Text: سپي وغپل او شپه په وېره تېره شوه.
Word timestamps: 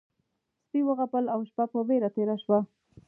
سپي 0.65 0.79
وغپل 0.89 1.25
او 1.33 1.39
شپه 1.49 1.65
په 1.71 1.79
وېره 1.87 2.09
تېره 2.15 2.35
شوه. 2.43 2.59